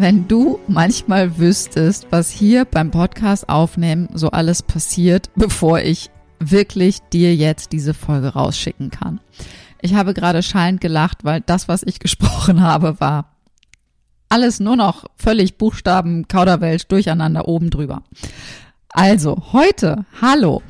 [0.00, 7.00] Wenn du manchmal wüsstest, was hier beim Podcast aufnehmen so alles passiert, bevor ich wirklich
[7.12, 9.20] dir jetzt diese Folge rausschicken kann.
[9.82, 13.36] Ich habe gerade schallend gelacht, weil das, was ich gesprochen habe, war
[14.30, 18.02] alles nur noch völlig Buchstaben, Kauderwelsch, durcheinander oben drüber.
[18.88, 20.62] Also, heute, hallo.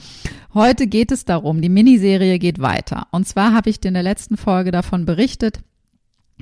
[0.55, 3.07] Heute geht es darum, die Miniserie geht weiter.
[3.13, 5.61] Und zwar habe ich dir in der letzten Folge davon berichtet,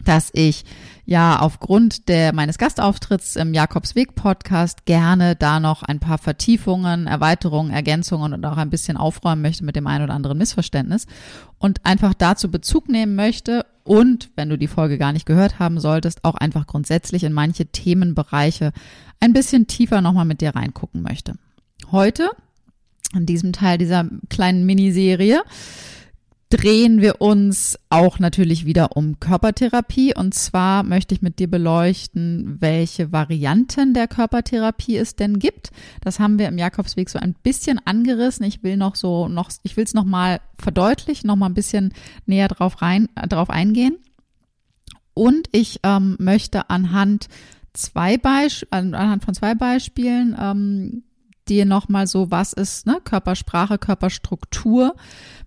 [0.04, 0.64] dass ich
[1.04, 7.70] ja aufgrund der meines Gastauftritts im Jakobsweg Podcast gerne da noch ein paar Vertiefungen, Erweiterungen,
[7.70, 11.06] Ergänzungen und auch ein bisschen aufräumen möchte mit dem einen oder anderen Missverständnis
[11.58, 15.80] und einfach dazu Bezug nehmen möchte und wenn du die Folge gar nicht gehört haben
[15.80, 18.72] solltest, auch einfach grundsätzlich in manche Themenbereiche
[19.18, 21.34] ein bisschen tiefer nochmal mit dir reingucken möchte.
[21.90, 22.30] Heute
[23.14, 25.42] in diesem Teil dieser kleinen Miniserie
[26.50, 30.14] drehen wir uns auch natürlich wieder um Körpertherapie.
[30.14, 35.70] Und zwar möchte ich mit dir beleuchten, welche Varianten der Körpertherapie es denn gibt.
[36.00, 38.46] Das haben wir im Jakobsweg so ein bisschen angerissen.
[38.46, 41.92] Ich will noch so noch, ich will es noch mal verdeutlichen, noch mal ein bisschen
[42.24, 43.98] näher drauf rein, drauf eingehen.
[45.12, 47.28] Und ich ähm, möchte anhand
[47.74, 51.02] zwei Beisp anhand von zwei Beispielen ähm,
[51.48, 54.94] dir nochmal so, was ist ne, Körpersprache, Körperstruktur,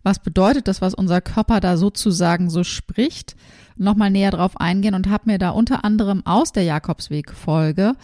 [0.04, 3.36] was bedeutet das, was unser Körper da sozusagen so spricht,
[3.76, 7.96] nochmal näher drauf eingehen und habe mir da unter anderem aus der Jakobsweg-Folge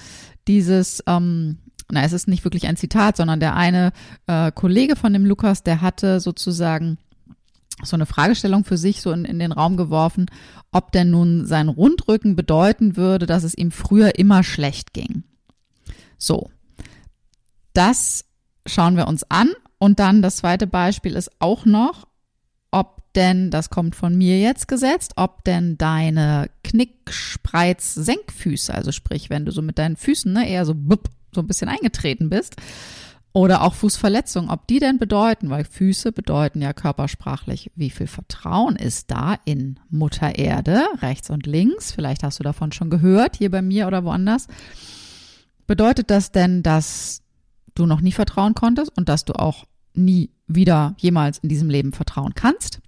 [0.48, 1.58] dieses, ähm,
[1.90, 3.92] na, es ist nicht wirklich ein Zitat, sondern der eine
[4.28, 6.98] äh, Kollege von dem Lukas, der hatte sozusagen
[7.84, 10.26] so eine Fragestellung für sich so in, in den Raum geworfen,
[10.72, 15.24] ob denn nun sein Rundrücken bedeuten würde, dass es ihm früher immer schlecht ging.
[16.18, 16.50] So,
[17.74, 18.26] das
[18.66, 19.50] schauen wir uns an.
[19.80, 22.08] Und dann das zweite Beispiel ist auch noch,
[22.72, 29.46] ob denn, das kommt von mir jetzt gesetzt, ob denn deine Knickspreiz-Senkfüße, also sprich, wenn
[29.46, 32.56] du so mit deinen Füßen ne, eher so, bup, so ein bisschen eingetreten bist,
[33.34, 38.76] oder auch Fußverletzungen, ob die denn bedeuten, weil Füße bedeuten ja körpersprachlich, wie viel Vertrauen
[38.76, 43.52] ist da in Mutter Erde, rechts und links, vielleicht hast du davon schon gehört, hier
[43.52, 44.48] bei mir oder woanders.
[45.68, 47.22] Bedeutet das denn, dass
[47.76, 49.67] du noch nie vertrauen konntest und dass du auch
[49.98, 52.80] nie wieder jemals in diesem Leben vertrauen kannst?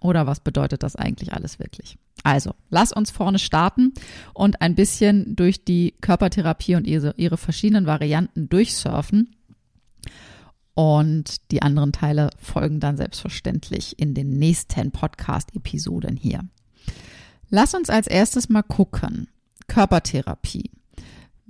[0.00, 1.98] Oder was bedeutet das eigentlich alles wirklich?
[2.24, 3.94] Also, lass uns vorne starten
[4.34, 9.34] und ein bisschen durch die Körpertherapie und ihre, verschiedenen Varianten durchsurfen.
[10.74, 16.44] Und die anderen Teile folgen dann selbstverständlich in den nächsten Podcast-Episoden hier.
[17.50, 19.28] Lass uns als erstes mal gucken.
[19.66, 20.70] Körpertherapie.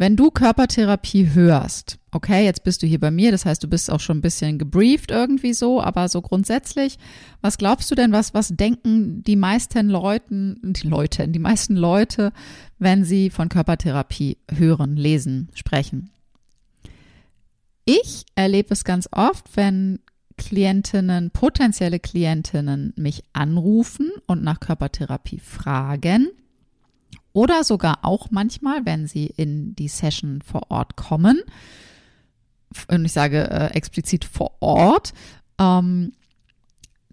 [0.00, 3.90] Wenn du Körpertherapie hörst, okay, jetzt bist du hier bei mir, das heißt, du bist
[3.90, 6.98] auch schon ein bisschen gebrieft irgendwie so, aber so grundsätzlich,
[7.40, 12.32] was glaubst du denn, was, was denken die meisten Leuten, die Leute, die meisten Leute,
[12.78, 16.10] wenn sie von Körpertherapie hören, lesen, sprechen?
[17.84, 19.98] Ich erlebe es ganz oft, wenn
[20.36, 26.28] Klientinnen, potenzielle Klientinnen mich anrufen und nach Körpertherapie fragen,
[27.38, 31.40] oder sogar auch manchmal, wenn sie in die Session vor Ort kommen,
[32.90, 35.12] und ich sage äh, explizit vor Ort,
[35.60, 36.10] ähm,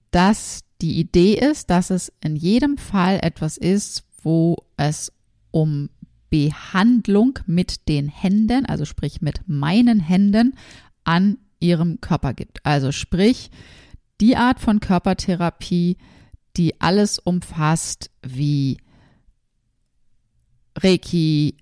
[0.10, 5.12] dass die Idee ist, dass es in jedem Fall etwas ist, wo es
[5.52, 5.92] um
[6.32, 10.56] Behandlung mit den Händen, also sprich mit meinen Händen
[11.04, 12.66] an ihrem Körper gibt.
[12.66, 13.52] Also sprich
[14.20, 15.98] die Art von Körpertherapie,
[16.58, 18.78] die alles umfasst, wie
[20.78, 21.56] Reiki,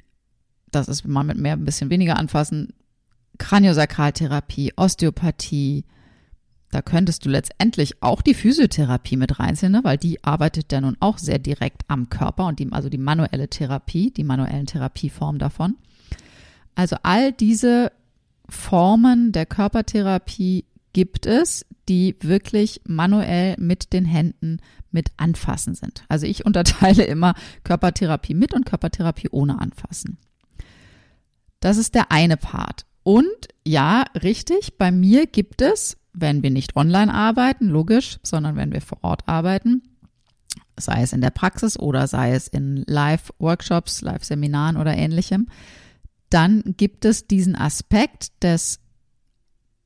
[0.72, 2.74] das ist mal mit mehr ein bisschen weniger anfassen,
[3.38, 5.86] Kraniosakraltherapie, Osteopathie.
[6.72, 9.84] Da könntest du letztendlich auch die Physiotherapie mit reinziehen, ne?
[9.84, 13.48] weil die arbeitet ja nun auch sehr direkt am Körper und die, also die manuelle
[13.48, 15.76] Therapie, die manuellen Therapieformen davon.
[16.74, 17.92] Also all diese
[18.50, 24.60] Formen der Körpertherapie gibt es, die wirklich manuell mit den Händen
[24.92, 26.06] mit anfassen sind.
[26.08, 30.18] Also ich unterteile immer Körpertherapie mit und Körpertherapie ohne anfassen.
[31.60, 32.86] Das ist der eine Part.
[33.04, 38.72] Und ja, richtig, bei mir gibt es, wenn wir nicht online arbeiten, logisch, sondern wenn
[38.72, 39.82] wir vor Ort arbeiten,
[40.78, 45.48] sei es in der Praxis oder sei es in Live-Workshops, Live-Seminaren oder ähnlichem,
[46.30, 48.80] dann gibt es diesen Aspekt des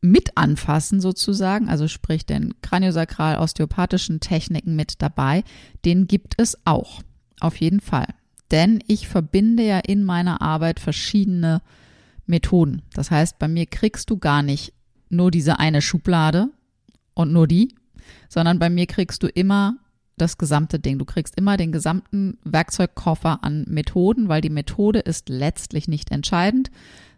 [0.01, 5.43] mit anfassen sozusagen, also sprich den kraniosakral osteopathischen Techniken mit dabei,
[5.85, 7.01] den gibt es auch.
[7.39, 8.07] Auf jeden Fall.
[8.51, 11.61] Denn ich verbinde ja in meiner Arbeit verschiedene
[12.25, 12.81] Methoden.
[12.93, 14.73] Das heißt, bei mir kriegst du gar nicht
[15.09, 16.49] nur diese eine Schublade
[17.13, 17.75] und nur die,
[18.29, 19.77] sondern bei mir kriegst du immer
[20.17, 20.97] das gesamte Ding.
[20.97, 26.71] Du kriegst immer den gesamten Werkzeugkoffer an Methoden, weil die Methode ist letztlich nicht entscheidend,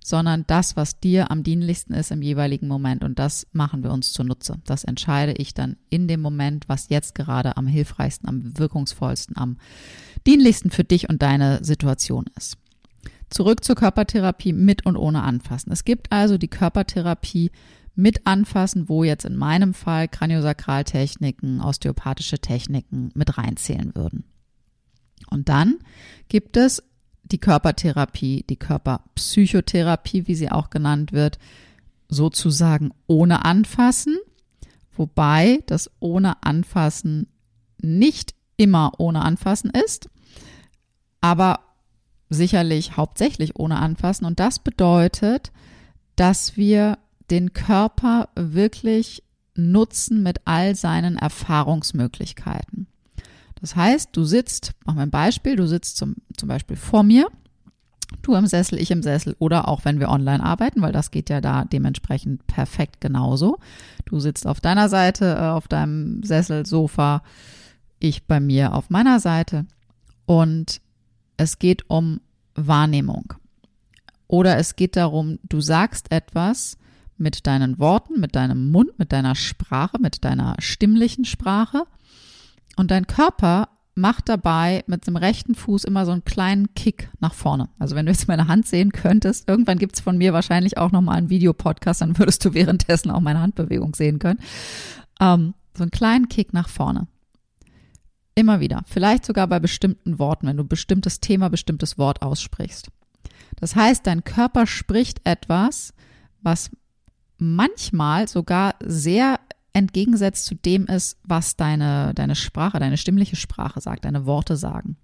[0.03, 3.03] sondern das, was dir am dienlichsten ist im jeweiligen Moment.
[3.03, 4.59] Und das machen wir uns zunutze.
[4.65, 9.57] Das entscheide ich dann in dem Moment, was jetzt gerade am hilfreichsten, am wirkungsvollsten, am
[10.25, 12.57] dienlichsten für dich und deine Situation ist.
[13.29, 15.71] Zurück zur Körpertherapie mit und ohne Anfassen.
[15.71, 17.51] Es gibt also die Körpertherapie
[17.95, 24.23] mit anfassen, wo jetzt in meinem Fall Kraniosakraltechniken, osteopathische Techniken mit reinzählen würden.
[25.29, 25.79] Und dann
[26.27, 26.83] gibt es
[27.31, 31.39] die Körpertherapie, die Körperpsychotherapie, wie sie auch genannt wird,
[32.07, 34.17] sozusagen ohne Anfassen,
[34.95, 37.27] wobei das ohne Anfassen
[37.81, 40.09] nicht immer ohne Anfassen ist,
[41.21, 41.59] aber
[42.29, 44.25] sicherlich hauptsächlich ohne Anfassen.
[44.25, 45.51] Und das bedeutet,
[46.15, 46.97] dass wir
[47.29, 49.23] den Körper wirklich
[49.55, 52.87] nutzen mit all seinen Erfahrungsmöglichkeiten.
[53.61, 57.27] Das heißt, du sitzt, mach mal ein Beispiel, du sitzt zum, zum Beispiel vor mir,
[58.21, 61.29] du im Sessel, ich im Sessel oder auch wenn wir online arbeiten, weil das geht
[61.29, 63.59] ja da dementsprechend perfekt genauso.
[64.05, 67.23] Du sitzt auf deiner Seite, äh, auf deinem Sessel, Sofa,
[67.99, 69.65] ich bei mir auf meiner Seite
[70.25, 70.81] und
[71.37, 72.21] es geht um
[72.55, 73.33] Wahrnehmung.
[74.27, 76.77] Oder es geht darum, du sagst etwas
[77.17, 81.83] mit deinen Worten, mit deinem Mund, mit deiner Sprache, mit deiner stimmlichen Sprache.
[82.79, 87.33] Und dein Körper macht dabei mit dem rechten Fuß immer so einen kleinen Kick nach
[87.33, 87.67] vorne.
[87.77, 91.17] Also wenn du jetzt meine Hand sehen könntest, irgendwann gibt's von mir wahrscheinlich auch nochmal
[91.17, 94.39] einen Videopodcast, dann würdest du währenddessen auch meine Handbewegung sehen können.
[95.19, 97.07] Ähm, so einen kleinen Kick nach vorne.
[98.33, 98.83] Immer wieder.
[98.85, 102.87] Vielleicht sogar bei bestimmten Worten, wenn du bestimmtes Thema, bestimmtes Wort aussprichst.
[103.57, 105.93] Das heißt, dein Körper spricht etwas,
[106.41, 106.71] was
[107.37, 109.37] manchmal sogar sehr
[109.73, 114.97] entgegensetzt zu dem ist, was deine, deine Sprache, deine stimmliche Sprache sagt, deine Worte sagen.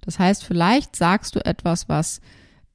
[0.00, 2.20] Das heißt, vielleicht sagst du etwas, was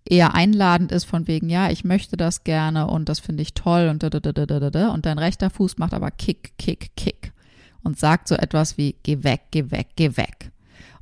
[0.06, 3.90] eher einladend ist von wegen, ja, ich möchte das gerne und das finde ich toll
[3.90, 7.34] und da, da, da, da, da, und dein rechter Fuß macht aber Kick, Kick, Kick
[7.84, 10.52] und sagt so etwas wie, geh weg, geh weg, geh weg.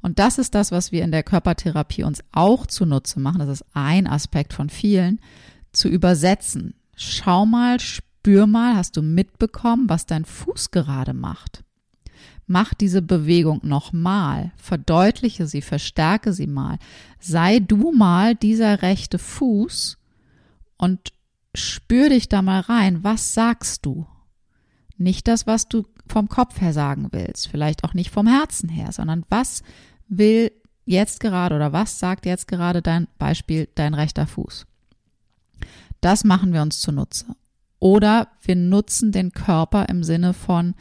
[0.02, 3.40] Und das ist das, was wir in der Körpertherapie uns auch zunutze machen.
[3.40, 5.20] Das ist ein Aspekt von vielen,
[5.72, 11.64] zu übersetzen, Schau mal, spür mal, hast du mitbekommen, was dein Fuß gerade macht?
[12.46, 16.78] Mach diese Bewegung nochmal, verdeutliche sie, verstärke sie mal.
[17.20, 19.98] Sei du mal dieser rechte Fuß
[20.78, 21.12] und
[21.54, 23.04] spür dich da mal rein.
[23.04, 24.08] Was sagst du?
[24.98, 28.92] Nicht das, was du vom Kopf her sagen willst, vielleicht auch nicht vom Herzen her,
[28.92, 29.62] sondern was
[30.08, 30.52] will
[30.86, 34.66] jetzt gerade oder was sagt jetzt gerade dein Beispiel dein rechter Fuß?
[36.02, 37.26] Das machen wir uns zunutze.
[37.80, 40.74] Oder wir nutzen den Körper im Sinne von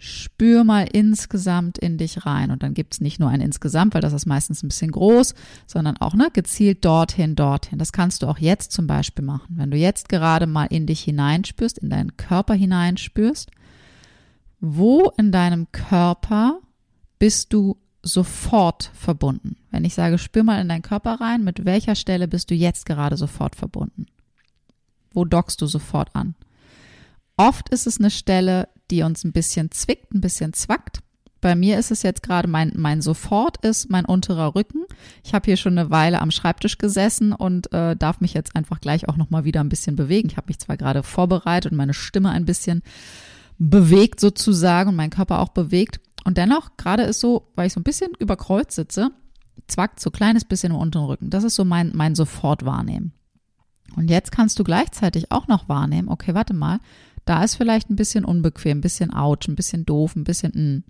[0.00, 2.50] spür mal insgesamt in dich rein.
[2.50, 5.34] Und dann gibt es nicht nur ein insgesamt, weil das ist meistens ein bisschen groß,
[5.66, 7.78] sondern auch ne, gezielt dorthin, dorthin.
[7.78, 9.56] Das kannst du auch jetzt zum Beispiel machen.
[9.58, 13.50] Wenn du jetzt gerade mal in dich hineinspürst, in deinen Körper hineinspürst,
[14.58, 16.60] wo in deinem Körper
[17.18, 19.56] bist du sofort verbunden?
[19.70, 22.86] Wenn ich sage, spür mal in deinen Körper rein, mit welcher Stelle bist du jetzt
[22.86, 24.06] gerade sofort verbunden?
[25.12, 26.34] Wo dockst du sofort an?
[27.36, 31.00] Oft ist es eine Stelle, die uns ein bisschen zwickt, ein bisschen zwackt.
[31.40, 34.84] Bei mir ist es jetzt gerade mein, mein Sofort ist mein unterer Rücken.
[35.24, 38.80] Ich habe hier schon eine Weile am Schreibtisch gesessen und äh, darf mich jetzt einfach
[38.80, 40.28] gleich auch nochmal wieder ein bisschen bewegen.
[40.28, 42.82] Ich habe mich zwar gerade vorbereitet und meine Stimme ein bisschen
[43.58, 46.00] bewegt sozusagen und mein Körper auch bewegt.
[46.24, 49.10] Und dennoch, gerade ist so, weil ich so ein bisschen überkreuzt sitze,
[49.66, 51.30] zwackt so kleines bisschen im unteren Rücken.
[51.30, 53.12] Das ist so mein, mein Sofort wahrnehmen.
[53.96, 56.80] Und jetzt kannst du gleichzeitig auch noch wahrnehmen, okay, warte mal,
[57.24, 60.62] da ist vielleicht ein bisschen unbequem, ein bisschen ouch, ein bisschen doof, ein bisschen, mh,
[60.62, 60.82] mm,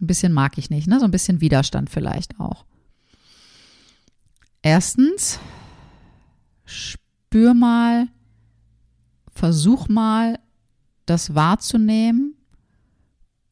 [0.00, 1.00] ein bisschen mag ich nicht, ne?
[1.00, 2.64] So ein bisschen Widerstand vielleicht auch.
[4.62, 5.38] Erstens,
[6.64, 8.08] spür mal,
[9.32, 10.38] versuch mal
[11.06, 12.34] das wahrzunehmen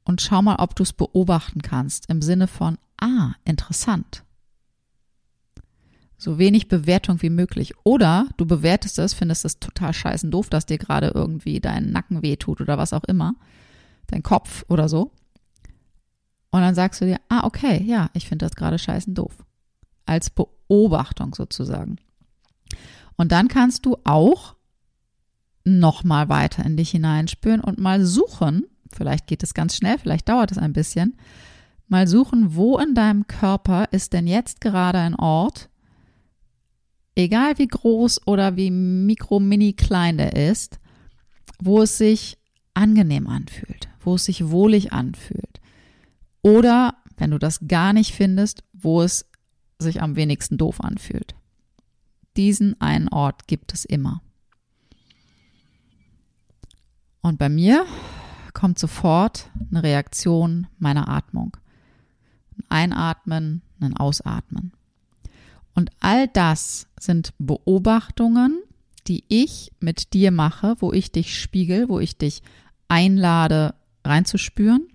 [0.04, 4.24] und schau mal, ob du es beobachten kannst im Sinne von, ah, interessant.
[6.16, 7.74] So wenig Bewertung wie möglich.
[7.82, 12.22] Oder du bewertest es, findest es total scheißen doof, dass dir gerade irgendwie dein Nacken
[12.22, 13.34] wehtut oder was auch immer,
[14.06, 15.12] dein Kopf oder so.
[16.50, 19.44] Und dann sagst du dir, ah, okay, ja, ich finde das gerade scheißen doof.
[20.06, 21.96] Als Beobachtung sozusagen.
[23.16, 24.54] Und dann kannst du auch
[25.64, 30.28] noch mal weiter in dich hineinspüren und mal suchen, vielleicht geht es ganz schnell, vielleicht
[30.28, 31.16] dauert es ein bisschen,
[31.88, 35.70] mal suchen, wo in deinem Körper ist denn jetzt gerade ein Ort,
[37.14, 40.78] egal wie groß oder wie mikro, mini klein der ist,
[41.60, 42.38] wo es sich
[42.74, 45.60] angenehm anfühlt, wo es sich wohlig anfühlt.
[46.42, 49.26] Oder, wenn du das gar nicht findest, wo es
[49.78, 51.34] sich am wenigsten doof anfühlt.
[52.36, 54.20] Diesen einen Ort gibt es immer.
[57.20, 57.86] Und bei mir
[58.52, 61.56] kommt sofort eine Reaktion meiner Atmung.
[62.68, 64.72] Ein Einatmen, ein Ausatmen.
[65.74, 68.62] Und all das sind Beobachtungen,
[69.06, 72.42] die ich mit dir mache, wo ich dich spiegel, wo ich dich
[72.88, 74.86] einlade, reinzuspüren,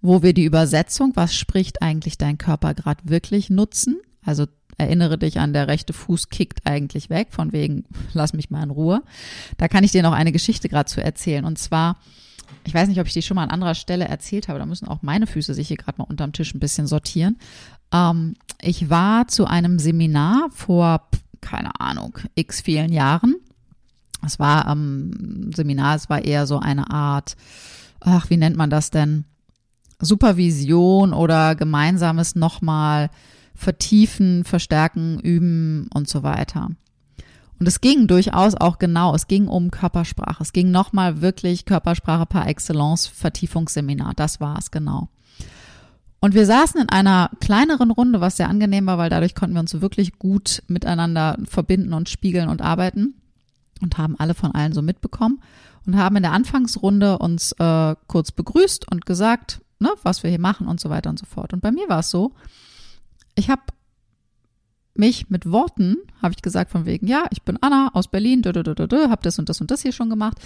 [0.00, 4.46] wo wir die Übersetzung, was spricht eigentlich dein Körper gerade wirklich nutzen, also
[4.78, 8.70] erinnere dich an, der rechte Fuß kickt eigentlich weg, von wegen, lass mich mal in
[8.70, 9.02] Ruhe.
[9.58, 11.44] Da kann ich dir noch eine Geschichte gerade zu erzählen.
[11.44, 11.98] Und zwar,
[12.64, 14.88] ich weiß nicht, ob ich die schon mal an anderer Stelle erzählt habe, da müssen
[14.88, 17.38] auch meine Füße sich hier gerade mal unterm Tisch ein bisschen sortieren.
[17.92, 21.08] Ähm, ich war zu einem Seminar vor,
[21.40, 23.36] keine Ahnung, x vielen Jahren.
[24.24, 27.36] Es war ähm, Seminar, es war eher so eine Art,
[28.00, 29.24] ach, wie nennt man das denn?
[30.00, 33.10] Supervision oder gemeinsames nochmal
[33.54, 36.70] vertiefen, verstärken, üben und so weiter.
[37.58, 40.42] Und es ging durchaus auch genau, es ging um Körpersprache.
[40.42, 44.14] Es ging nochmal wirklich Körpersprache par excellence, Vertiefungsseminar.
[44.16, 45.08] Das war es genau.
[46.22, 49.60] Und wir saßen in einer kleineren Runde, was sehr angenehm war, weil dadurch konnten wir
[49.60, 53.20] uns wirklich gut miteinander verbinden und spiegeln und arbeiten
[53.82, 55.42] und haben alle von allen so mitbekommen
[55.84, 60.38] und haben in der Anfangsrunde uns äh, kurz begrüßt und gesagt, ne, was wir hier
[60.38, 61.52] machen und so weiter und so fort.
[61.52, 62.36] Und bei mir war es so,
[63.34, 63.62] ich habe
[64.94, 69.22] mich mit Worten, habe ich gesagt von wegen, ja, ich bin Anna aus Berlin, habe
[69.22, 70.38] das und das und das hier schon gemacht,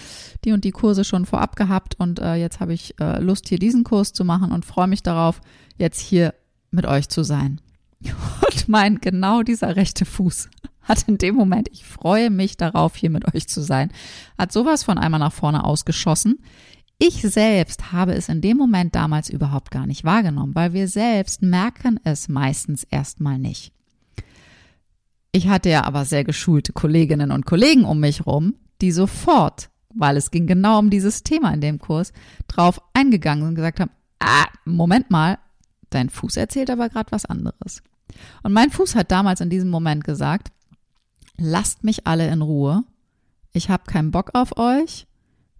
[0.45, 3.59] die und die Kurse schon vorab gehabt und äh, jetzt habe ich äh, Lust, hier
[3.59, 5.41] diesen Kurs zu machen und freue mich darauf,
[5.77, 6.33] jetzt hier
[6.71, 7.61] mit euch zu sein.
[8.01, 10.49] Und mein genau dieser rechte Fuß
[10.83, 13.91] hat in dem Moment, ich freue mich darauf, hier mit euch zu sein,
[14.37, 16.39] hat sowas von einmal nach vorne ausgeschossen.
[16.99, 21.41] Ich selbst habe es in dem Moment damals überhaupt gar nicht wahrgenommen, weil wir selbst
[21.41, 23.71] merken es meistens erstmal nicht.
[25.31, 30.17] Ich hatte ja aber sehr geschulte Kolleginnen und Kollegen um mich rum, die sofort, weil
[30.17, 32.13] es ging genau um dieses Thema in dem Kurs,
[32.47, 35.37] drauf eingegangen und gesagt haben, ah, Moment mal,
[35.89, 37.83] dein Fuß erzählt aber gerade was anderes.
[38.43, 40.51] Und mein Fuß hat damals in diesem Moment gesagt,
[41.37, 42.83] lasst mich alle in Ruhe,
[43.53, 45.06] ich habe keinen Bock auf euch,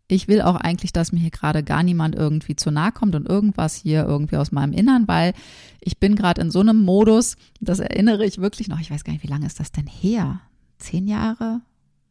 [0.08, 3.28] ich will auch eigentlich, dass mir hier gerade gar niemand irgendwie zu nahe kommt und
[3.28, 5.34] irgendwas hier irgendwie aus meinem Innern, weil
[5.82, 9.14] ich bin gerade in so einem Modus, das erinnere ich wirklich noch, ich weiß gar
[9.14, 10.40] nicht, wie lange ist das denn her?
[10.78, 11.62] Zehn Jahre?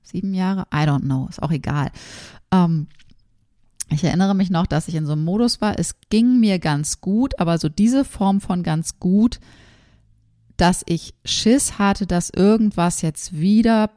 [0.02, 0.66] Sieben Jahre?
[0.72, 1.90] I don't know, ist auch egal.
[2.52, 2.88] Ähm,
[3.88, 7.00] ich erinnere mich noch, dass ich in so einem Modus war, es ging mir ganz
[7.00, 9.40] gut, aber so diese Form von ganz gut,
[10.56, 13.90] dass ich Schiss hatte, dass irgendwas jetzt wieder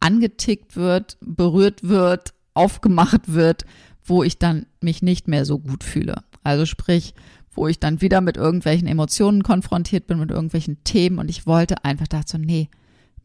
[0.00, 3.64] angetickt wird, berührt wird, aufgemacht wird,
[4.04, 6.22] wo ich dann mich nicht mehr so gut fühle.
[6.42, 7.14] Also sprich,
[7.52, 11.84] wo ich dann wieder mit irgendwelchen Emotionen konfrontiert bin, mit irgendwelchen Themen und ich wollte
[11.84, 12.68] einfach so, nee,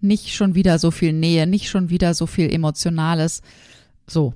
[0.02, 3.42] nicht schon wieder so viel Nähe, nicht schon wieder so viel Emotionales.
[4.08, 4.34] So,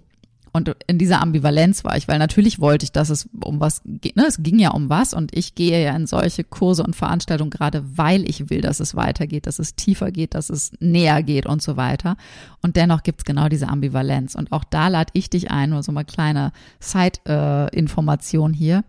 [0.57, 4.15] und in dieser Ambivalenz war ich, weil natürlich wollte ich, dass es um was geht.
[4.15, 4.25] Ne?
[4.27, 7.83] Es ging ja um was und ich gehe ja in solche Kurse und Veranstaltungen gerade,
[7.97, 11.61] weil ich will, dass es weitergeht, dass es tiefer geht, dass es näher geht und
[11.61, 12.17] so weiter.
[12.61, 14.35] Und dennoch gibt es genau diese Ambivalenz.
[14.35, 18.83] Und auch da lade ich dich ein, nur so mal kleine Side-Information äh, hier.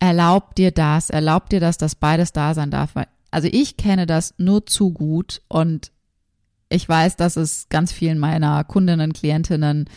[0.00, 2.94] Erlaub dir das, erlaub dir das, dass beides da sein darf.
[2.94, 5.92] Weil, also ich kenne das nur zu gut und
[6.70, 9.90] ich weiß, dass es ganz vielen meiner Kundinnen, Klientinnen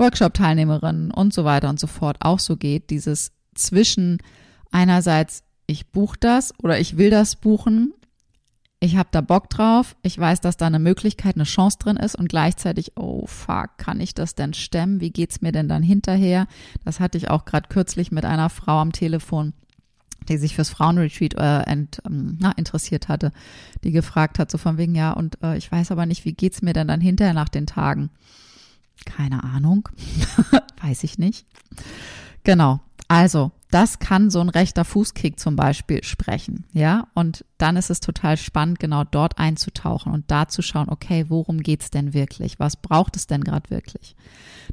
[0.00, 2.90] Workshop-Teilnehmerinnen und so weiter und so fort auch so geht.
[2.90, 4.18] Dieses zwischen
[4.72, 7.94] einerseits, ich buche das oder ich will das buchen,
[8.82, 12.16] ich habe da Bock drauf, ich weiß, dass da eine Möglichkeit, eine Chance drin ist
[12.16, 15.02] und gleichzeitig, oh fuck, kann ich das denn stemmen?
[15.02, 16.46] Wie geht's mir denn dann hinterher?
[16.82, 19.52] Das hatte ich auch gerade kürzlich mit einer Frau am Telefon,
[20.30, 23.32] die sich fürs Frauenretreat äh, ent, ähm, na, interessiert hatte,
[23.84, 26.62] die gefragt hat, so von wegen, ja, und äh, ich weiß aber nicht, wie geht's
[26.62, 28.08] mir denn dann hinterher nach den Tagen?
[29.04, 29.88] Keine Ahnung.
[30.82, 31.46] Weiß ich nicht.
[32.44, 32.80] Genau.
[33.08, 37.08] Also, das kann so ein rechter Fußkick zum Beispiel sprechen, ja.
[37.14, 41.62] Und dann ist es total spannend, genau dort einzutauchen und da zu schauen, okay, worum
[41.62, 42.58] geht's denn wirklich?
[42.58, 44.16] Was braucht es denn gerade wirklich?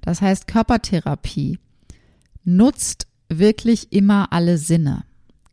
[0.01, 1.59] Das heißt, Körpertherapie
[2.43, 5.03] nutzt wirklich immer alle Sinne.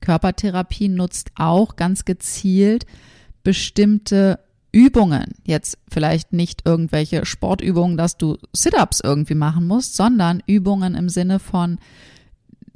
[0.01, 2.87] Körpertherapie nutzt auch ganz gezielt
[3.43, 4.41] bestimmte
[4.75, 5.37] Übungen.
[5.45, 11.39] Jetzt vielleicht nicht irgendwelche Sportübungen, dass du Sit-ups irgendwie machen musst, sondern Übungen im Sinne
[11.39, 11.79] von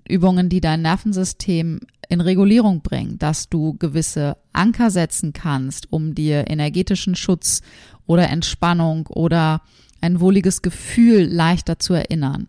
[0.09, 6.49] Übungen, die dein Nervensystem in Regulierung bringen, dass du gewisse Anker setzen kannst, um dir
[6.49, 7.63] energetischen Schutz
[8.07, 9.61] oder Entspannung oder
[10.01, 12.47] ein wohliges Gefühl leichter zu erinnern.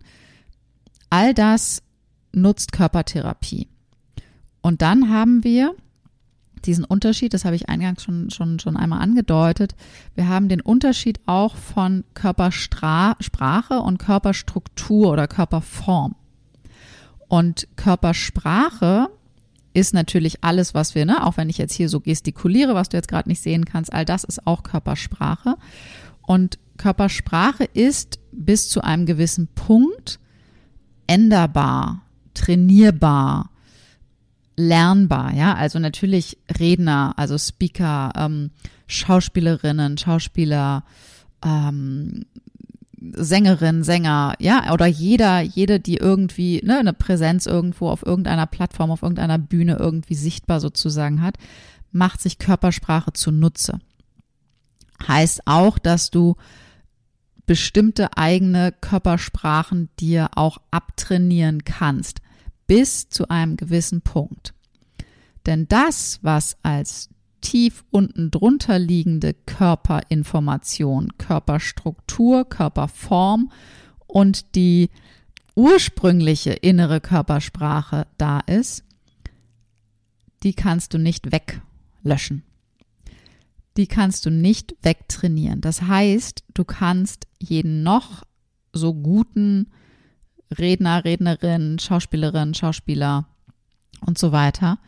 [1.10, 1.82] All das
[2.32, 3.68] nutzt Körpertherapie.
[4.62, 5.74] Und dann haben wir
[6.66, 9.76] diesen Unterschied, das habe ich eingangs schon, schon, schon einmal angedeutet.
[10.16, 16.16] Wir haben den Unterschied auch von Körpersprache und Körperstruktur oder Körperform.
[17.28, 19.10] Und Körpersprache
[19.74, 22.98] ist natürlich alles, was wir, ne, auch wenn ich jetzt hier so gestikuliere, was du
[22.98, 25.56] jetzt gerade nicht sehen kannst, all das ist auch Körpersprache.
[26.22, 30.20] Und Körpersprache ist bis zu einem gewissen Punkt
[31.08, 33.50] änderbar, trainierbar,
[34.60, 35.56] lernbar, ja.
[35.56, 38.52] Also natürlich Redner, also Speaker, ähm,
[38.88, 40.84] Schauspielerinnen, Schauspieler,
[41.44, 42.26] ähm,
[43.14, 48.92] Sängerin, Sänger, ja, oder jeder, jede, die irgendwie ne, eine Präsenz irgendwo auf irgendeiner Plattform,
[48.92, 51.38] auf irgendeiner Bühne irgendwie sichtbar sozusagen hat,
[51.92, 53.80] macht sich Körpersprache zunutze.
[55.08, 56.36] Heißt auch, dass du
[57.46, 62.20] bestimmte eigene Körpersprachen dir auch abtrainieren kannst,
[62.70, 64.54] bis zu einem gewissen Punkt.
[65.48, 67.10] Denn das, was als
[67.42, 73.52] tief unten drunter liegende Körperinformation, Körperstruktur, Körperform
[74.06, 74.92] und die
[75.56, 78.84] ursprüngliche innere Körpersprache da ist,
[80.44, 82.44] die kannst du nicht weglöschen.
[83.78, 85.62] Die kannst du nicht wegtrainieren.
[85.62, 88.22] Das heißt, du kannst jeden noch
[88.74, 89.72] so guten
[90.58, 93.26] Redner, Rednerin, Schauspielerin, Schauspieler
[94.06, 94.80] und so weiter.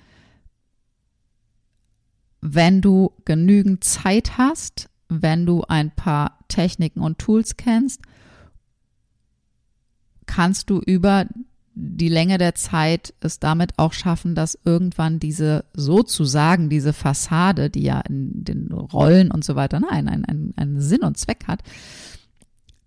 [2.42, 8.02] Wenn du genügend Zeit hast, wenn du ein paar Techniken und Tools kennst,
[10.26, 11.26] kannst du über
[11.74, 17.84] die Länge der Zeit es damit auch schaffen, dass irgendwann diese sozusagen diese Fassade, die
[17.84, 21.62] ja in den Rollen und so weiter nein, einen, einen, einen Sinn und Zweck hat,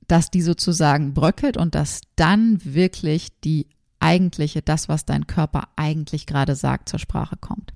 [0.08, 3.66] dass die sozusagen bröckelt und dass dann wirklich die
[4.00, 7.72] eigentliche, das, was dein Körper eigentlich gerade sagt, zur Sprache kommt.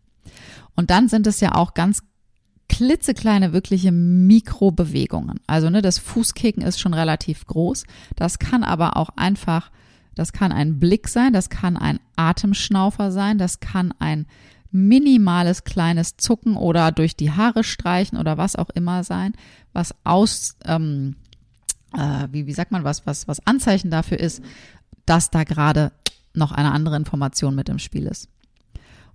[0.77, 2.03] Und dann sind es ja auch ganz
[2.69, 5.41] klitzekleine, wirkliche Mikrobewegungen.
[5.47, 7.85] Also ne, das Fußkicken ist schon relativ groß.
[8.15, 9.71] Das kann aber auch einfach,
[10.15, 14.27] das kann ein Blick sein, das kann ein Atemschnaufer sein, das kann ein
[14.71, 19.33] minimales kleines Zucken oder durch die Haare streichen oder was auch immer sein,
[19.73, 21.17] was aus, ähm,
[21.97, 24.43] äh, wie, wie sagt man, was, was, was Anzeichen dafür ist,
[25.07, 25.93] dass da gerade
[26.35, 28.29] noch eine andere Information mit im Spiel ist.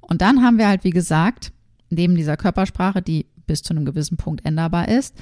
[0.01, 1.53] Und dann haben wir halt, wie gesagt,
[1.89, 5.15] neben dieser Körpersprache, die bis zu einem gewissen Punkt änderbar ist,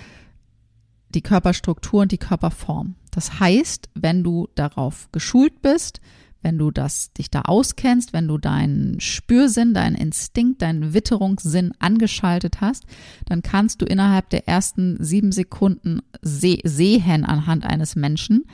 [1.10, 2.96] die Körperstruktur und die Körperform.
[3.12, 6.00] Das heißt, wenn du darauf geschult bist,
[6.41, 12.62] wenn du das, dich da auskennst, wenn du deinen Spürsinn, deinen Instinkt, deinen Witterungssinn angeschaltet
[12.62, 12.86] hast,
[13.25, 18.45] dann kannst du innerhalb der ersten sieben Sekunden seh sehen anhand eines Menschen,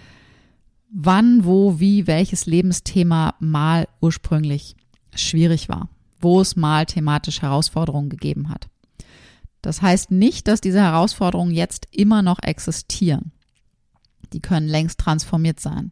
[0.90, 4.76] wann, wo, wie, welches Lebensthema mal ursprünglich
[5.16, 8.68] schwierig war wo es mal thematisch Herausforderungen gegeben hat.
[9.62, 13.32] Das heißt nicht, dass diese Herausforderungen jetzt immer noch existieren.
[14.34, 15.92] Die können längst transformiert sein.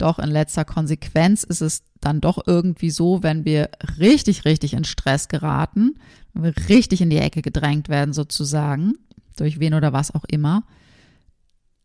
[0.00, 4.84] Doch in letzter Konsequenz ist es dann doch irgendwie so, wenn wir richtig, richtig in
[4.84, 5.96] Stress geraten,
[6.32, 8.94] wenn wir richtig in die Ecke gedrängt werden sozusagen,
[9.36, 10.64] durch wen oder was auch immer,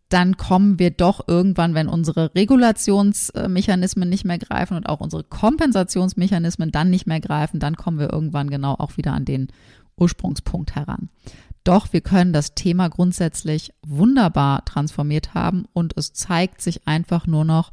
[0.08, 6.72] dann kommen wir doch irgendwann, wenn unsere Regulationsmechanismen nicht mehr greifen und auch unsere Kompensationsmechanismen
[6.72, 9.48] dann nicht mehr greifen, dann kommen wir irgendwann genau auch wieder an den
[9.98, 11.10] Ursprungspunkt heran.
[11.66, 17.44] Doch wir können das Thema grundsätzlich wunderbar transformiert haben und es zeigt sich einfach nur
[17.44, 17.72] noch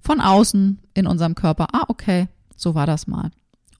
[0.00, 3.30] von außen in unserem Körper, ah, okay, so war das mal.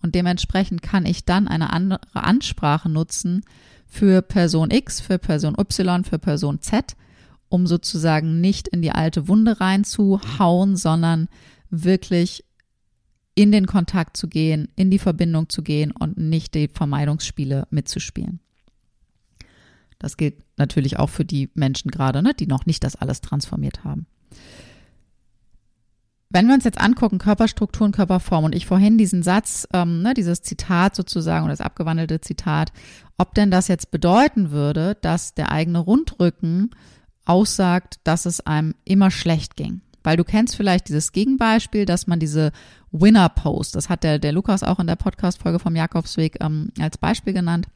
[0.02, 3.42] Und dementsprechend kann ich dann eine andere Ansprache nutzen
[3.86, 6.96] für Person X, für Person Y, für Person Z,
[7.48, 11.28] um sozusagen nicht in die alte Wunde reinzuhauen, sondern
[11.70, 12.44] wirklich
[13.34, 18.40] in den Kontakt zu gehen, in die Verbindung zu gehen und nicht die Vermeidungsspiele mitzuspielen.
[19.98, 23.84] Das gilt natürlich auch für die Menschen gerade, ne, die noch nicht das alles transformiert
[23.84, 24.06] haben.
[26.30, 30.42] Wenn wir uns jetzt angucken, Körperstrukturen, Körperform und ich vorhin diesen Satz, ähm, ne, dieses
[30.42, 32.70] Zitat sozusagen oder das abgewandelte Zitat,
[33.16, 36.70] ob denn das jetzt bedeuten würde, dass der eigene Rundrücken
[37.24, 39.80] aussagt, dass es einem immer schlecht ging.
[40.04, 42.52] Weil du kennst vielleicht dieses Gegenbeispiel, dass man diese
[42.92, 46.98] Winner Post, das hat der, der Lukas auch in der Podcast-Folge vom Jakobsweg ähm, als
[46.98, 47.68] Beispiel genannt.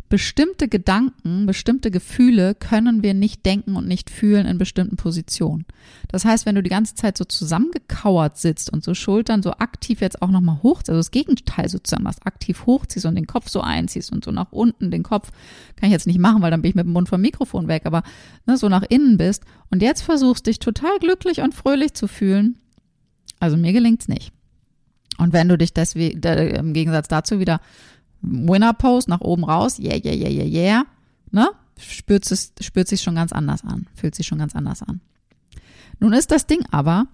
[0.09, 5.65] bestimmte Gedanken, bestimmte Gefühle können wir nicht denken und nicht fühlen in bestimmten Positionen.
[6.09, 10.01] Das heißt, wenn du die ganze Zeit so zusammengekauert sitzt und so Schultern so aktiv
[10.01, 13.61] jetzt auch nochmal hochziehst, also das Gegenteil sozusagen machst, aktiv hochziehst und den Kopf so
[13.61, 15.33] einziehst und so nach unten den Kopf,
[15.75, 17.83] kann ich jetzt nicht machen, weil dann bin ich mit dem Mund vom Mikrofon weg,
[17.85, 18.03] aber
[18.47, 22.59] ne, so nach innen bist und jetzt versuchst dich total glücklich und fröhlich zu fühlen,
[23.41, 24.33] also mir gelingt's nicht.
[25.19, 27.61] Und wenn du dich deswegen, im Gegensatz dazu wieder
[28.27, 30.85] Winner Pose nach oben raus, yeah, yeah, yeah, yeah, yeah,
[31.31, 31.49] ne?
[31.79, 35.01] Spürt es, spürt sich schon ganz anders an, fühlt sich schon ganz anders an.
[36.01, 37.07] Nun ist das Ding aber,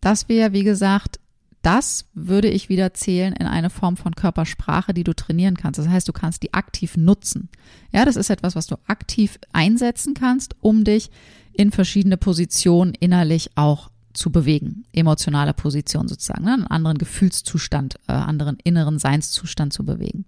[0.00, 1.18] dass wir, wie gesagt,
[1.62, 5.78] das würde ich wieder zählen in eine Form von Körpersprache, die du trainieren kannst.
[5.78, 7.48] Das heißt, du kannst die aktiv nutzen.
[7.90, 11.10] Ja, das ist etwas, was du aktiv einsetzen kannst, um dich
[11.54, 16.54] in verschiedene Positionen innerlich auch zu bewegen, emotionale Position sozusagen, ne?
[16.54, 20.24] einen anderen Gefühlszustand, äh, anderen inneren Seinszustand zu bewegen.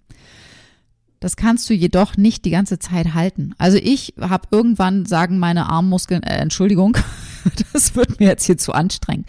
[1.20, 3.54] Das kannst du jedoch nicht die ganze Zeit halten.
[3.58, 6.96] Also ich habe irgendwann sagen meine Armmuskeln, äh, Entschuldigung,
[7.72, 9.26] das wird mir jetzt hier zu anstrengend,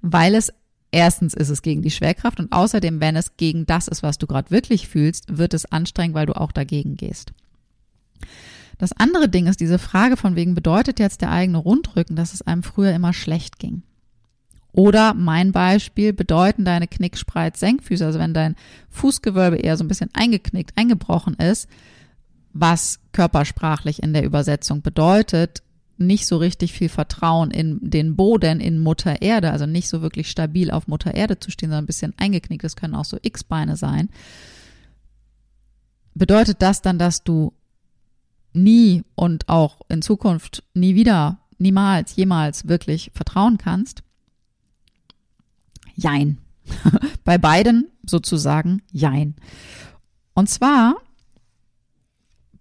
[0.00, 0.52] weil es
[0.92, 4.26] erstens ist es gegen die Schwerkraft und außerdem, wenn es gegen das ist, was du
[4.26, 7.32] gerade wirklich fühlst, wird es anstrengend, weil du auch dagegen gehst.
[8.78, 12.42] Das andere Ding ist diese Frage von wegen bedeutet jetzt der eigene Rundrücken, dass es
[12.42, 13.82] einem früher immer schlecht ging.
[14.76, 18.56] Oder mein Beispiel bedeuten deine Knickspreiz-Senkfüße, also wenn dein
[18.90, 21.66] Fußgewölbe eher so ein bisschen eingeknickt, eingebrochen ist,
[22.52, 25.62] was körpersprachlich in der Übersetzung bedeutet,
[25.96, 30.30] nicht so richtig viel Vertrauen in den Boden, in Mutter Erde, also nicht so wirklich
[30.30, 33.76] stabil auf Mutter Erde zu stehen, sondern ein bisschen eingeknickt, das können auch so X-Beine
[33.76, 34.10] sein.
[36.14, 37.54] Bedeutet das dann, dass du
[38.52, 44.02] nie und auch in Zukunft nie wieder, niemals, jemals wirklich vertrauen kannst?
[45.96, 46.38] Jein.
[47.24, 49.34] Bei beiden sozusagen Jein.
[50.34, 50.96] Und zwar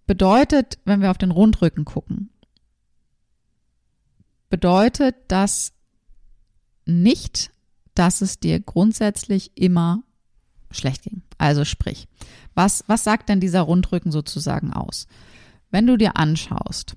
[0.08, 2.30] bedeutet, wenn wir auf den Rundrücken gucken,
[4.50, 5.74] bedeutet das
[6.86, 7.52] nicht,
[7.94, 10.04] dass es dir grundsätzlich immer
[10.72, 11.24] schlecht ging.
[11.38, 12.08] Also sprich,
[12.54, 15.08] was, was sagt denn dieser Rundrücken sozusagen aus?
[15.72, 16.96] Wenn du dir anschaust,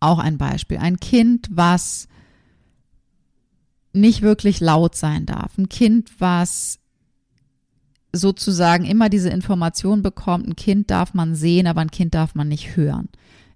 [0.00, 2.08] auch ein Beispiel, ein Kind, was
[3.96, 5.56] nicht wirklich laut sein darf.
[5.58, 6.78] Ein Kind, was
[8.12, 12.48] sozusagen immer diese Information bekommt, ein Kind darf man sehen, aber ein Kind darf man
[12.48, 13.08] nicht hören.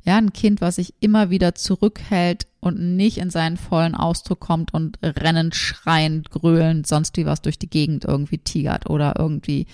[0.03, 4.73] Ja, ein Kind, was sich immer wieder zurückhält und nicht in seinen vollen Ausdruck kommt
[4.73, 9.67] und rennend, schreiend, gröhlend, sonst wie was durch die Gegend irgendwie tigert oder irgendwie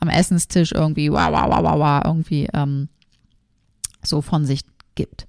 [0.00, 2.88] am Essenstisch irgendwie wah, wah, wah, wah, wah, irgendwie ähm,
[4.02, 4.62] so von sich
[4.94, 5.26] gibt.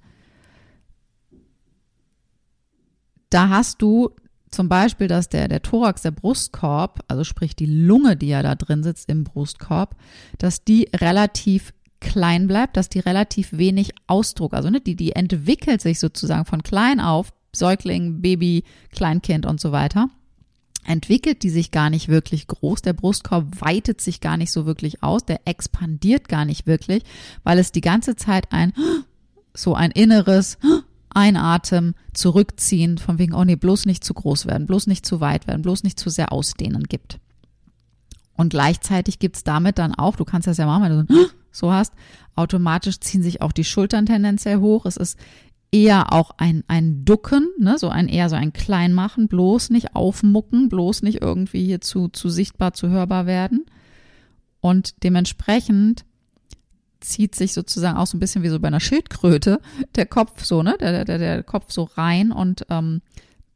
[3.28, 4.10] Da hast du
[4.50, 8.54] zum Beispiel, dass der, der Thorax, der Brustkorb, also sprich die Lunge, die ja da
[8.54, 9.96] drin sitzt im Brustkorb,
[10.38, 15.80] dass die relativ klein bleibt, dass die relativ wenig Ausdruck, also ne, die, die entwickelt
[15.80, 20.10] sich sozusagen von klein auf Säugling, Baby, Kleinkind und so weiter,
[20.84, 22.82] entwickelt die sich gar nicht wirklich groß.
[22.82, 27.02] Der Brustkorb weitet sich gar nicht so wirklich aus, der expandiert gar nicht wirklich,
[27.42, 28.72] weil es die ganze Zeit ein
[29.54, 30.58] so ein inneres
[31.16, 35.46] Einatmen, zurückziehen, von wegen, oh nee, bloß nicht zu groß werden, bloß nicht zu weit
[35.46, 37.18] werden, bloß nicht zu sehr ausdehnen gibt.
[38.34, 41.94] Und gleichzeitig gibt's damit dann auch, du kannst das ja machen, wenn du so hast,
[42.34, 44.84] automatisch ziehen sich auch die Schultern tendenziell hoch.
[44.84, 45.18] Es ist
[45.72, 50.68] eher auch ein, ein Ducken, ne, so ein eher so ein Kleinmachen, bloß nicht aufmucken,
[50.68, 53.64] bloß nicht irgendwie hier zu, zu sichtbar, zu hörbar werden.
[54.60, 56.04] Und dementsprechend
[57.06, 59.60] zieht sich sozusagen auch so ein bisschen wie so bei einer Schildkröte
[59.94, 63.00] der Kopf so, ne, der, der, der Kopf so rein und ähm,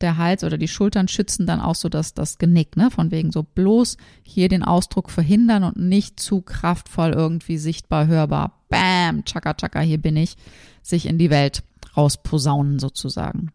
[0.01, 3.33] der Hals oder die Schultern schützen dann auch so das, das Genick, ne, von wegen
[3.33, 9.55] so bloß hier den Ausdruck verhindern und nicht zu kraftvoll irgendwie sichtbar hörbar, bam, tschakka,
[9.55, 10.37] tschakka, hier bin ich,
[10.83, 11.63] sich in die Welt
[11.97, 13.53] rausposaunen sozusagen.